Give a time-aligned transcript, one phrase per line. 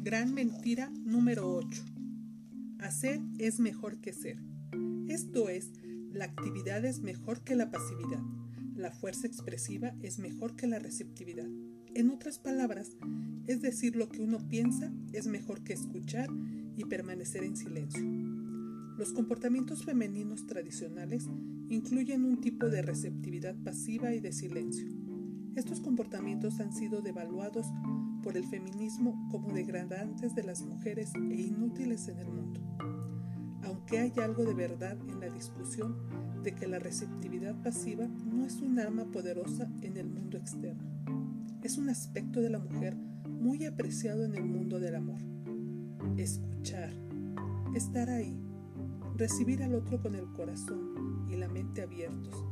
[0.00, 1.84] Gran mentira número 8.
[2.78, 4.38] Hacer es mejor que ser.
[5.08, 5.72] Esto es,
[6.12, 8.22] la actividad es mejor que la pasividad.
[8.76, 11.48] La fuerza expresiva es mejor que la receptividad.
[11.94, 12.96] En otras palabras,
[13.48, 16.28] es decir lo que uno piensa es mejor que escuchar
[16.76, 18.04] y permanecer en silencio.
[18.96, 21.26] Los comportamientos femeninos tradicionales
[21.68, 24.86] incluyen un tipo de receptividad pasiva y de silencio.
[25.58, 27.66] Estos comportamientos han sido devaluados
[28.22, 32.60] por el feminismo como degradantes de las mujeres e inútiles en el mundo.
[33.64, 35.96] Aunque hay algo de verdad en la discusión
[36.44, 40.88] de que la receptividad pasiva no es un arma poderosa en el mundo externo,
[41.64, 45.18] es un aspecto de la mujer muy apreciado en el mundo del amor.
[46.16, 46.92] Escuchar,
[47.74, 48.40] estar ahí,
[49.18, 52.44] recibir al otro con el corazón y la mente abiertos.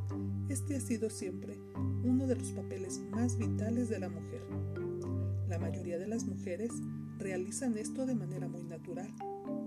[0.49, 1.57] Este ha sido siempre
[2.03, 4.43] uno de los papeles más vitales de la mujer.
[5.49, 6.73] La mayoría de las mujeres
[7.19, 9.09] realizan esto de manera muy natural,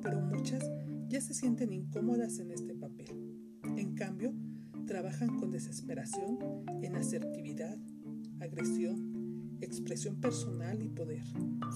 [0.04, 0.70] pero muchas
[1.08, 3.08] ya se sienten incómodas en este papel.
[3.78, 4.34] En cambio,
[4.86, 6.38] trabajan con desesperación
[6.84, 7.78] en asertividad,
[8.42, 11.24] agresión, expresión personal y poder,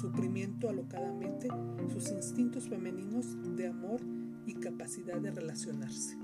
[0.04, 1.48] suprimiento alocadamente
[1.88, 4.02] sus instintos femeninos de amor
[4.46, 6.18] y capacidad de relacionarse.